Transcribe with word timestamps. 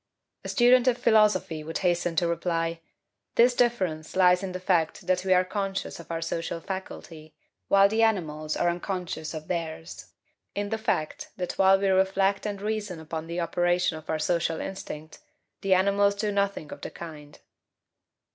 A 0.43 0.49
student 0.49 0.87
of 0.87 0.97
philosophy 0.97 1.63
would 1.63 1.77
hasten 1.85 2.15
to 2.15 2.27
reply: 2.27 2.79
"This 3.35 3.53
difference 3.53 4.15
lies 4.15 4.41
in 4.41 4.51
the 4.51 4.59
fact 4.59 5.05
that 5.05 5.23
we 5.23 5.31
are 5.31 5.45
conscious 5.45 5.99
of 5.99 6.09
our 6.09 6.23
social 6.23 6.59
faculty, 6.59 7.35
while 7.67 7.87
the 7.87 8.01
animals 8.01 8.57
are 8.57 8.67
unconscious 8.67 9.35
of 9.35 9.47
theirs 9.47 10.11
in 10.55 10.69
the 10.69 10.79
fact 10.79 11.29
that 11.37 11.53
while 11.59 11.77
we 11.79 11.87
reflect 11.87 12.47
and 12.47 12.63
reason 12.63 12.99
upon 12.99 13.27
the 13.27 13.39
operation 13.39 13.95
of 13.95 14.09
our 14.09 14.17
social 14.17 14.59
instinct, 14.59 15.19
the 15.61 15.75
animals 15.75 16.15
do 16.15 16.31
nothing 16.31 16.71
of 16.71 16.81
the 16.81 16.89
kind." 16.89 17.37